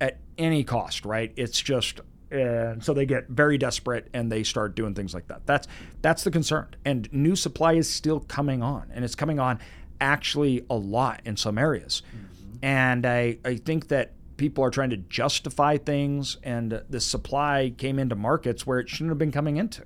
[0.00, 1.32] at any cost, right?
[1.34, 5.46] It's just and so they get very desperate and they start doing things like that.
[5.46, 5.66] That's
[6.02, 6.74] that's the concern.
[6.84, 9.60] And new supply is still coming on, and it's coming on
[10.00, 12.02] actually a lot in some areas.
[12.06, 12.64] Mm-hmm.
[12.64, 17.98] And I I think that people are trying to justify things, and the supply came
[17.98, 19.84] into markets where it shouldn't have been coming into.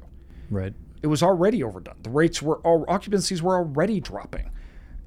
[0.51, 0.75] Right.
[1.03, 1.97] It was already overdone.
[2.03, 4.51] The rates were all occupancies were already dropping.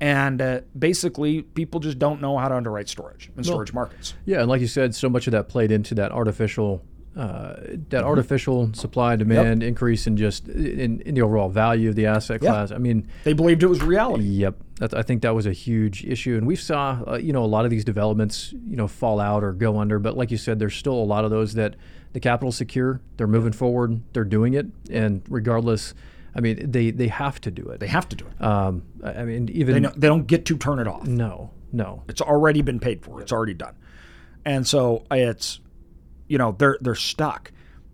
[0.01, 4.13] And uh, basically, people just don't know how to underwrite storage and storage markets.
[4.25, 6.83] Yeah, and like you said, so much of that played into that artificial,
[7.15, 7.55] uh,
[7.89, 12.41] that artificial supply demand increase in just in, in the overall value of the asset
[12.43, 12.51] Yep.
[12.51, 12.71] class.
[12.71, 14.25] I mean, They believed it was reality.
[14.25, 17.45] Yep, that's, I think that was a huge issue, and we saw uh, you know
[17.45, 19.97] a lot of these developments you know fall out or go under.
[19.97, 21.75] But like you said, there's still a lot of those that
[22.11, 25.93] the capital secure, they're moving forward, they're doing it, and regardless,
[26.35, 27.79] I mean they they have to do it.
[27.79, 28.43] They have to do it.
[28.43, 31.07] Um, I mean even They, know, they don't get to turn it off.
[31.07, 33.21] no no It's already been paid for.
[33.21, 33.75] It's already done.
[34.45, 35.59] And so it's,
[36.27, 37.51] you know, they're they're stuck,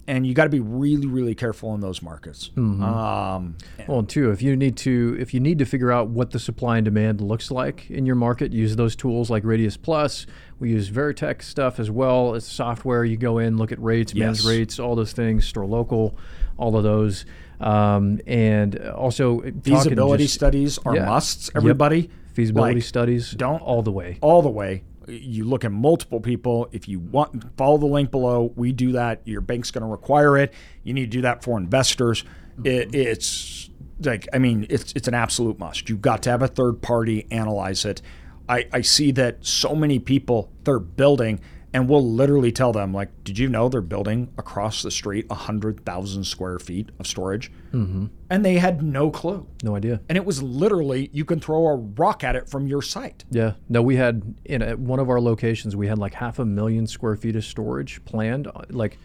[0.07, 2.49] and you got to be really really careful in those markets.
[2.57, 3.55] Um,
[3.87, 6.39] Well, and two, if you need to, if you need to figure out what the
[6.39, 10.25] supply and demand looks like in your market, use those tools like Radius Plus.
[10.59, 12.35] We use Veritech stuff as well.
[12.35, 13.03] It's software.
[13.05, 14.45] You go in, look at rates, manage Yes.
[14.47, 15.47] rates, all those things.
[15.47, 16.17] Store local,
[16.57, 17.25] all of those,
[17.61, 21.05] um, and also feasibility just studies are yeah.
[21.05, 21.49] musts.
[21.49, 21.57] Yep.
[21.57, 23.31] Everybody feasibility like, studies.
[23.31, 24.17] don't- all the way.
[24.21, 24.83] all the way.
[25.07, 26.69] You look at multiple people.
[26.71, 28.53] If you want, follow the link below.
[28.55, 29.21] We do that.
[29.25, 30.53] Your bank's going to require it.
[30.83, 32.23] You need to do that for investors.
[32.63, 33.69] It, it's
[34.03, 35.89] like, I mean, it's it's an absolute must.
[35.89, 38.01] You've got to have a third party analyze it.
[38.47, 41.39] I, I see that so many people they're building,
[41.73, 45.35] and we'll literally tell them like, did you know they're building across the street a
[45.35, 48.07] hundred thousand square feet of storage, mm-hmm.
[48.29, 49.47] and they had no clue.
[49.63, 50.01] No idea.
[50.09, 53.23] And it was literally you can throw a rock at it from your site.
[53.29, 53.53] Yeah.
[53.69, 56.87] No, we had in at one of our locations, we had like half a million
[56.87, 58.97] square feet of storage planned, uh, like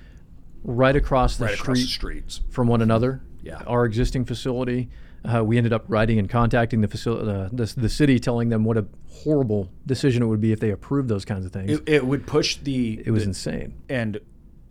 [0.64, 2.40] right across the right street across the streets.
[2.50, 3.22] from one another.
[3.42, 3.62] Yeah.
[3.66, 4.90] Our existing facility.
[5.26, 8.64] Uh, we ended up writing and contacting the facility, uh, the, the city, telling them
[8.64, 11.70] what a horrible decision it would be if they approved those kinds of things.
[11.70, 13.74] It, It, would push the It was the- insane.
[13.88, 14.20] and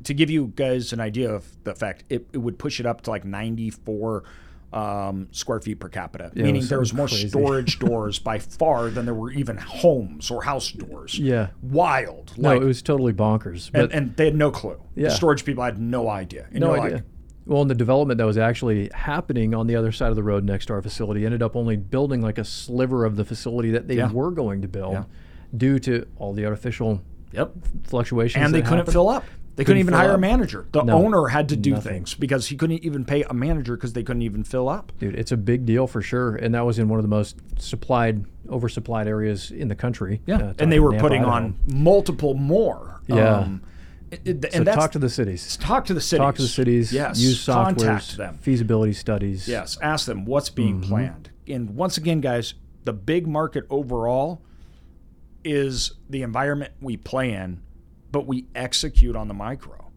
[0.03, 3.01] to give you guys an idea of the fact, it, it would push it up
[3.01, 4.23] to like 94
[4.73, 7.29] um, square feet per capita, it meaning was there was more crazy.
[7.29, 11.17] storage doors by far than there were even homes or house doors.
[11.17, 11.47] Yeah.
[11.61, 12.33] Wild.
[12.37, 13.71] No, Like, it was totally bonkers.
[13.71, 14.79] But and, and they had no clue.
[14.95, 15.09] Yeah.
[15.09, 16.47] The storage people had no idea.
[16.51, 16.95] And no idea.
[16.97, 17.03] Like,
[17.45, 20.43] well, and the development that was actually happening on the other side of the road
[20.43, 23.87] next to our facility ended up only building like a sliver of the facility that
[23.87, 24.11] they Yeah.
[24.11, 25.03] were going to build Yeah.
[25.55, 27.51] due to all the artificial yep.
[27.83, 28.43] fluctuations.
[28.43, 28.93] And they couldn't happened.
[28.93, 29.23] fill up.
[29.57, 30.65] They couldn't, Couldn't even hire a manager.
[30.73, 30.97] The No.
[31.05, 31.93] owner had to do Nothing.
[31.93, 34.91] things because he couldn't even pay a manager because they couldn't even fill up.
[34.99, 37.37] Dude, it's a big deal for sure, and that was in one of the most
[37.57, 40.19] supplied, oversupplied areas in the country.
[40.25, 41.35] Yeah, uh, and they were putting Idaho.
[41.35, 42.99] on multiple more.
[43.07, 43.37] Yeah.
[43.37, 43.61] Um,
[44.11, 45.57] it- So and talk to the cities.
[45.57, 46.19] talk to the cities.
[46.19, 46.93] Talk to the cities.
[46.93, 47.19] Yes.
[47.19, 48.37] Use Contact softwares, them.
[48.41, 49.47] feasibility studies.
[49.47, 49.77] Yes.
[49.81, 50.89] Ask them what's being Mm-hmm.
[50.89, 51.29] planned.
[51.47, 52.53] And once again, guys,
[52.85, 54.41] the big market overall
[55.43, 57.61] is the environment we play in,
[58.11, 59.91] but we execute on the micro.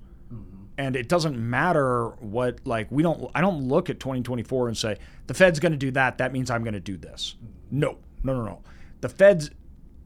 [0.76, 4.96] And it doesn't matter what like we don't I don't look at 2024 and say
[5.26, 7.34] the Fed's going to do that, that means I'm going to do this.
[7.70, 7.98] No.
[8.22, 8.60] No, no, no.
[9.00, 9.50] The Fed's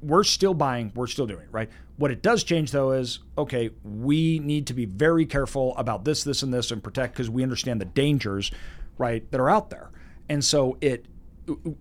[0.02, 1.70] we're still buying, we're still doing, right?
[1.96, 6.24] What it does change though is okay, we need to be very careful about this,
[6.24, 8.50] this, and this and protect because we understand the dangers,
[8.98, 9.90] right, that are out there.
[10.28, 11.06] And so it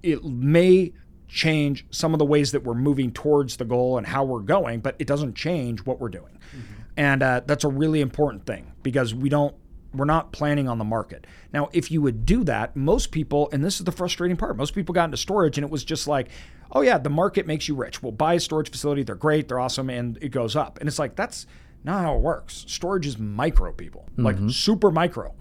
[0.03, 0.93] it may
[1.27, 4.81] change some of the ways that we're moving towards the goal and how we're going,
[4.81, 6.38] but it doesn't change what we're doing.
[6.49, 6.81] Mm-hmm.
[6.97, 9.55] And uh, that's a really important thing because we don't
[9.93, 11.27] we're not planning on the market.
[11.53, 14.73] Now, if you would do that, most people, and this is the frustrating part, most
[14.73, 16.29] people got into storage and it was just like,
[16.71, 18.01] oh yeah, the market makes you rich.
[18.01, 20.79] We'll buy a storage facility, they're great, they're awesome, and it goes up.
[20.79, 21.45] And it's like, that's
[21.84, 22.65] not how it works.
[22.67, 24.25] Storage is micro, people, mm-hmm.
[24.25, 25.34] like super micro.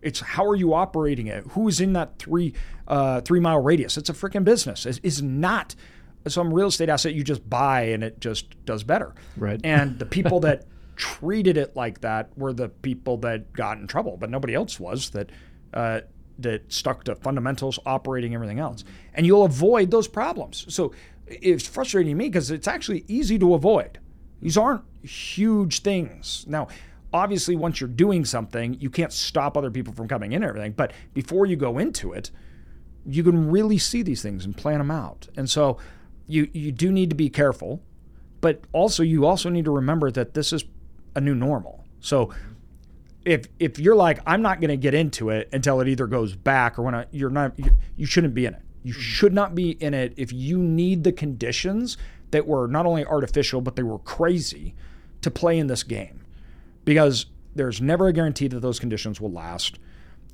[0.00, 1.44] It's how are you operating it?
[1.50, 2.54] Who's in that three
[2.86, 3.96] uh, three mile radius?
[3.96, 4.86] It's a freaking business.
[4.86, 5.74] It's, it's not
[6.26, 9.14] some real estate asset you just buy and it just does better.
[9.36, 9.60] Right.
[9.64, 14.16] And the people that treated it like that were the people that got in trouble,
[14.16, 15.30] but nobody else was that
[15.74, 16.00] uh,
[16.38, 20.66] that stuck to fundamentals, operating everything else, and you'll avoid those problems.
[20.68, 20.92] So
[21.26, 23.98] it's frustrating to me because it's actually easy to avoid.
[24.40, 26.44] These aren't huge things.
[26.48, 26.68] Now,
[27.12, 30.72] obviously, once you're doing something, you can't stop other people from coming in and everything.
[30.72, 32.30] But before you go into it,
[33.04, 35.28] you can really see these things and plan them out.
[35.36, 35.78] And so
[36.26, 37.82] you you do need to be careful,
[38.40, 40.64] but also you also need to remember that this is
[41.14, 41.84] a new normal.
[42.00, 42.32] So
[43.28, 46.34] if if you're like I'm not going to get into it until it either goes
[46.34, 48.62] back or when I, you're not you, you shouldn't be in it.
[48.82, 49.02] You mm-hmm.
[49.02, 51.98] should not be in it if you need the conditions
[52.30, 54.74] that were not only artificial but they were crazy
[55.20, 56.24] to play in this game.
[56.86, 59.78] Because there's never a guarantee that those conditions will last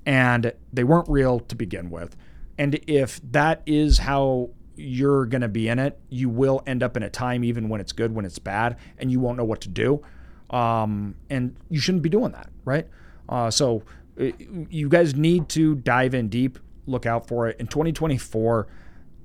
[0.06, 2.16] and they weren't real to begin with.
[2.58, 6.96] And if that is how you're going to be in it, you will end up
[6.96, 9.62] in a time even when it's good, when it's bad, and you won't know what
[9.62, 10.04] to do.
[10.50, 12.86] Um, and you shouldn't be doing that, right?
[13.28, 13.82] Uh, so
[14.20, 14.30] uh,
[14.70, 17.58] you guys need to dive in deep, look out for it.
[17.58, 18.66] In 2024,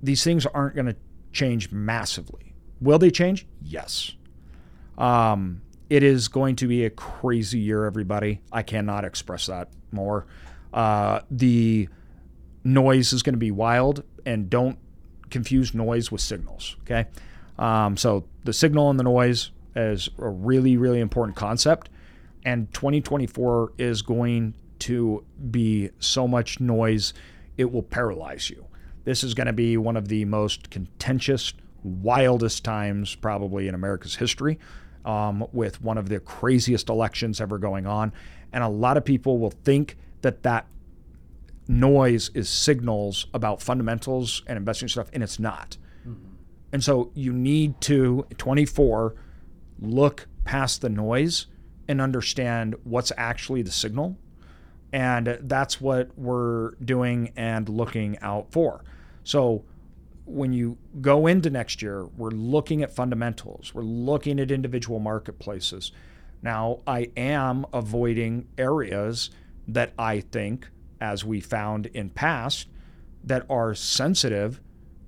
[0.01, 0.95] these things aren't going to
[1.31, 2.53] change massively.
[2.81, 3.45] Will they change?
[3.61, 4.13] Yes.
[4.97, 8.41] Um, it is going to be a crazy year, everybody.
[8.51, 10.25] I cannot express that more.
[10.73, 11.89] Uh, the
[12.63, 14.77] noise is going to be wild, and don't
[15.29, 16.77] confuse noise with signals.
[16.81, 17.05] Okay.
[17.57, 21.89] Um, so the signal and the noise as a really, really important concept.
[22.43, 27.13] And 2024 is going to be so much noise,
[27.57, 28.65] it will paralyze you.
[29.05, 34.15] This is going to be one of the most contentious, wildest times probably in America's
[34.15, 34.59] history,
[35.05, 38.11] um, with one of the craziest elections ever going on.
[38.51, 40.67] And a lot of people will think that that
[41.67, 45.77] noise is signals about fundamentals and investing stuff, and it's not.
[46.01, 46.33] Mm-hmm.
[46.73, 49.15] And so you need to, 24,
[49.81, 51.47] look past the noise
[51.87, 54.17] and understand what's actually the signal.
[54.91, 58.83] And that's what we're doing and looking out for.
[59.23, 59.63] So
[60.25, 65.91] when you go into next year, we're looking at fundamentals, we're looking at individual marketplaces.
[66.41, 69.29] Now, I am avoiding areas
[69.67, 70.69] that I think,
[71.01, 72.67] as we found in past,
[73.23, 74.61] that are sensitive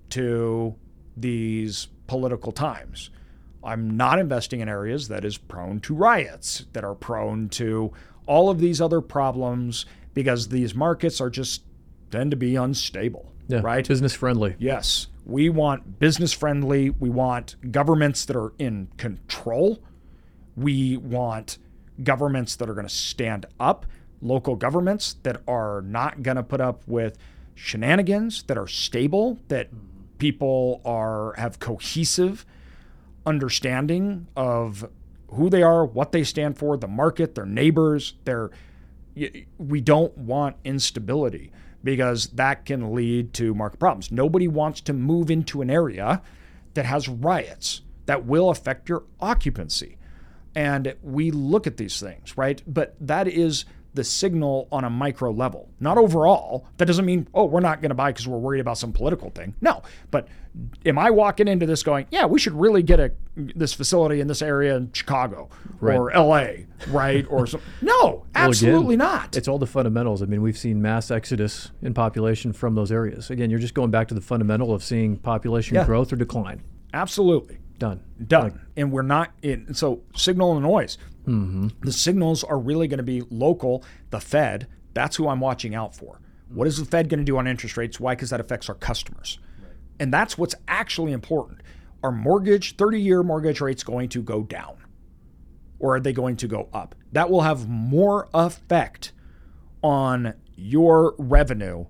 [0.09, 0.75] to
[1.15, 3.09] these political times.
[3.63, 7.91] I'm not investing in areas that is prone to riots, that are prone to
[8.25, 11.63] all of these other problems because these markets are just
[12.09, 13.31] tend to be unstable.
[13.47, 13.87] Yeah, right?
[13.87, 14.55] Business friendly.
[14.59, 15.07] Yes.
[15.25, 16.89] We want business friendly.
[16.89, 19.83] We want governments that are in control.
[20.55, 21.57] We want
[22.03, 23.85] governments that are going to stand up,
[24.21, 27.17] local governments that are not going to put up with
[27.55, 29.69] shenanigans, that are stable, that
[30.17, 32.45] people are have cohesive
[33.25, 34.87] understanding of
[35.29, 38.51] who they are, what they stand for, the market, their neighbors, their
[39.57, 41.51] we don't want instability
[41.83, 44.11] because that can lead to market problems.
[44.11, 46.21] Nobody wants to move into an area
[46.75, 49.97] that has riots that will affect your occupancy.
[50.55, 52.61] And we look at these things, right?
[52.67, 56.65] But that is the signal on a micro level, not overall.
[56.77, 59.29] That doesn't mean, oh, we're not going to buy because we're worried about some political
[59.31, 59.53] thing.
[59.59, 60.27] No, but
[60.85, 64.27] am I walking into this going, yeah, we should really get a this facility in
[64.27, 65.49] this area in Chicago
[65.79, 65.97] right.
[65.97, 66.67] or L.A.
[66.87, 67.61] right or some?
[67.81, 69.37] No, absolutely well, again, not.
[69.37, 70.21] It's all the fundamentals.
[70.21, 73.29] I mean, we've seen mass exodus in population from those areas.
[73.29, 75.85] Again, you're just going back to the fundamental of seeing population yeah.
[75.85, 76.61] growth or decline.
[76.93, 77.57] Absolutely.
[77.81, 77.99] Done.
[78.27, 78.43] Done.
[78.43, 79.73] Like, and we're not in.
[79.73, 80.99] So signal and noise.
[81.27, 81.67] Mm-hmm.
[81.83, 83.83] The signals are really going to be local.
[84.09, 84.67] The Fed.
[84.93, 86.19] That's who I'm watching out for.
[86.49, 87.99] What is the Fed going to do on interest rates?
[87.99, 88.13] Why?
[88.15, 89.39] Because that affects our customers.
[89.61, 89.71] Right.
[89.99, 91.61] And that's what's actually important.
[92.03, 94.77] Our mortgage, 30 year mortgage rates going to go down.
[95.79, 96.95] or are they going to go up?
[97.11, 99.11] That will have more effect
[99.83, 101.85] on your revenue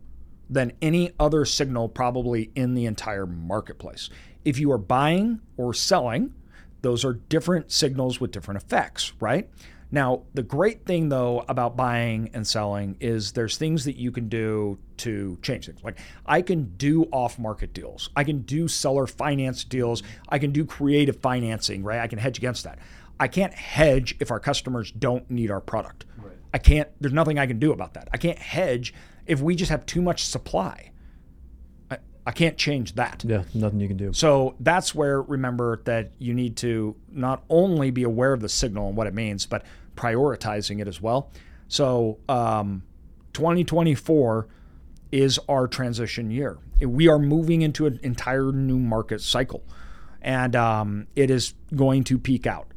[0.49, 4.09] than any other signal probably in the entire marketplace.
[4.45, 6.34] If you are buying or selling,
[6.82, 9.49] those are different signals with different effects, right?
[9.91, 14.29] Now, the great thing though about buying and selling is there's things that you can
[14.29, 15.84] do to change things.
[15.84, 20.51] Like I can do off market deals, I can do seller finance deals, I can
[20.51, 21.99] do creative financing, right?
[21.99, 22.79] I can hedge against that.
[23.19, 26.05] I can't hedge if our customers don't need our product.
[26.17, 26.34] Right.
[26.53, 28.07] I can't, there's nothing I can do about that.
[28.13, 28.93] I can't hedge
[29.27, 30.90] if we just have too much supply.
[32.26, 33.24] I, can't change that.
[33.26, 34.13] Yeah, nothing you can do.
[34.13, 38.88] So that's where remember that you need to not only be aware of the signal
[38.88, 39.65] and what it means, but
[39.95, 41.32] prioritizing it as well.
[41.67, 42.84] So um,
[43.34, 44.47] 2024
[45.11, 46.57] is our transition year.
[46.80, 49.63] We are moving into an entire new market cycle,
[50.22, 52.72] and um, it is going to peak out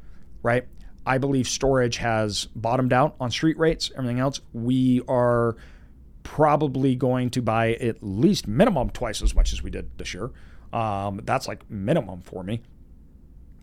[0.45, 0.66] right?
[1.05, 4.40] I believe storage has bottomed out on street rates, everything else.
[4.53, 5.57] We are
[6.25, 10.33] probably going to buy at least minimum twice as much as we did this year.
[10.72, 12.62] Um, that's like minimum for me.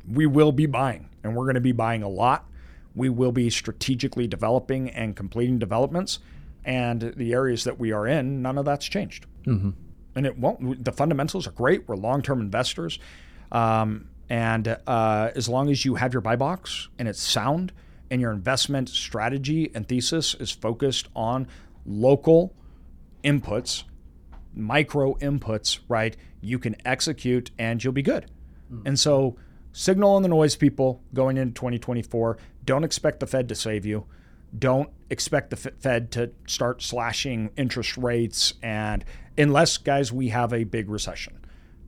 [0.09, 2.49] We will be buying, and we're going to be buying a lot.
[2.95, 6.19] We will be strategically developing and completing developments.
[6.63, 9.25] And the areas that we are in, none of that's changed.
[9.45, 9.71] Mm-hmm.
[10.15, 10.85] And it won't.
[10.85, 11.87] The fundamentals are great.
[11.87, 12.99] We're long term investors.
[13.51, 17.73] Um, and uh, as long as you have your buy box and it's sound
[18.09, 21.47] and your investment strategy and thesis is focused on
[21.85, 22.53] local
[23.23, 23.83] inputs,
[24.53, 28.29] micro inputs, right, you can execute and you'll be good.
[28.71, 28.87] Mm.
[28.87, 29.37] And so,
[29.73, 32.37] signal on the noise, people, going into 2024.
[32.65, 34.05] Don't expect the Fed to save you.
[34.57, 38.53] Don't expect the Fed to start slashing interest rates.
[38.61, 39.05] And
[39.37, 41.45] unless, guys, we have a big recession,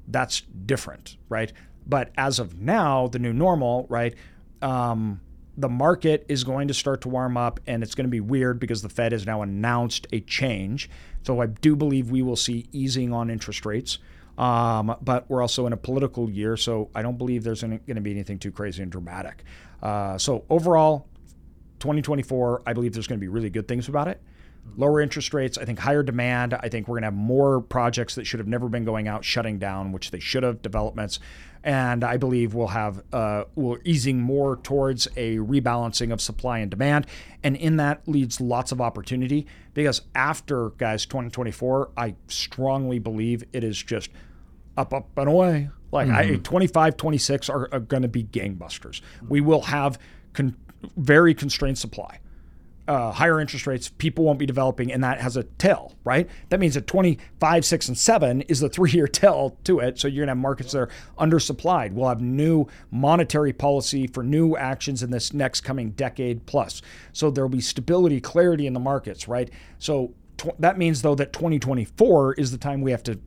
[0.08, 1.52] that's different, right?
[1.86, 4.16] But as of now, the new normal, right?
[4.62, 5.20] Um,
[5.58, 8.60] the market is going to start to warm up and it's going to be weird
[8.60, 10.90] because the Fed has now announced a change.
[11.24, 14.00] So I do believe we will see easing on interest rates.
[14.38, 18.02] Um, but we're also in a political year, so I don't believe there's going to
[18.02, 19.44] be anything too crazy and dramatic.
[19.82, 21.08] Uh, so overall,
[21.80, 24.20] 2024, I believe there's going to be really good things about it
[24.76, 26.54] lower interest rates, I think higher demand.
[26.54, 29.24] I think we're going to have more projects that should have never been going out
[29.24, 31.20] shutting down, which they should have, developments.
[31.64, 36.70] And I believe we'll have, uh, we're easing more towards a rebalancing of supply and
[36.70, 37.08] demand.
[37.44, 43.64] And in that leads lots of opportunity because after, guys, 2024, I strongly believe it
[43.64, 44.10] is just
[44.76, 45.70] up, up, and away.
[45.92, 46.34] Like mm-hmm.
[46.34, 49.02] I, 25, 26 are, are going to be gangbusters.
[49.30, 50.00] We will have
[50.34, 50.58] con-
[50.98, 52.20] very constrained supply
[52.88, 56.30] uh, higher interest rates, people won't be developing, and that has a tail, right?
[56.50, 60.00] That means that 25, 6, and 7 is the three year tail to it.
[60.00, 61.94] So you're going to have markets that are undersupplied.
[61.94, 66.82] We'll have new monetary policy for new actions in this next coming decade plus.
[67.14, 69.50] So there'll be stability, clarity in the markets, right?
[69.80, 73.20] So tw- that means, though, that 2024 is the time we have to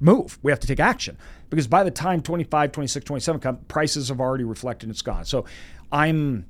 [0.00, 0.38] move.
[0.42, 1.16] We have to take action
[1.48, 5.24] because by the time 25, 26, 27 come, prices have already reflected it's gone.
[5.24, 5.44] So
[5.92, 6.46] I'm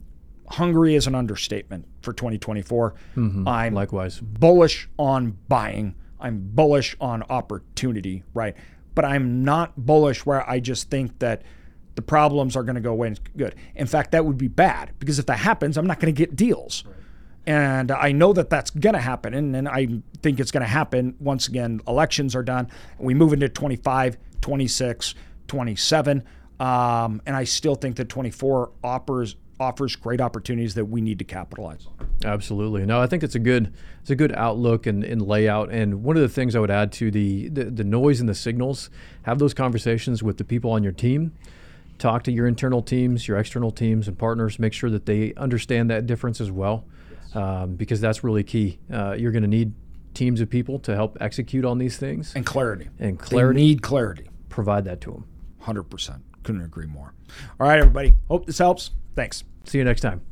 [0.50, 2.94] hungry is an understatement for 2024.
[3.16, 3.48] Mm-hmm.
[3.48, 5.94] I'm likewise bullish on buying.
[6.18, 8.56] I'm bullish on opportunity, right?
[8.94, 11.42] But I'm not bullish where I just think that
[11.94, 13.54] the problems are going to go away and good.
[13.74, 16.36] In fact, that would be bad because if that happens, I'm not going to get
[16.36, 16.84] deals.
[16.86, 16.96] Right.
[17.46, 19.34] And I know that that's going to happen.
[19.34, 19.88] And, and I
[20.22, 22.68] think it's going to happen once again, elections are done.
[22.98, 25.14] We move into 25, 26,
[25.48, 26.24] 27.
[26.60, 31.24] Um, and I still think that 24 offers offers great opportunities that we need to
[31.24, 32.08] capitalize on.
[32.24, 32.84] Absolutely.
[32.86, 35.70] No, I think it's a good it's a good outlook and, and layout.
[35.70, 38.34] And one of the things I would add to the, the the noise and the
[38.34, 38.90] signals,
[39.22, 41.32] have those conversations with the people on your team.
[41.98, 44.58] Talk to your internal teams, your external teams, and partners.
[44.58, 47.36] Make sure that they understand that difference as well, yes.
[47.36, 48.78] um, because that's really key.
[48.90, 49.74] Uh, you're going to need
[50.14, 52.88] teams of people to help execute on these things and clarity.
[52.98, 53.60] And clarity.
[53.60, 54.30] They need clarity.
[54.48, 55.26] Provide that to them.
[55.60, 56.22] Hundred percent.
[56.42, 57.12] Couldn't agree more.
[57.60, 58.14] All right, everybody.
[58.28, 58.92] Hope this helps.
[59.14, 59.44] Thanks.
[59.64, 60.29] See you next time.